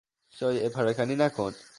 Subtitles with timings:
[0.29, 1.53] شایعه پراکنی نکن!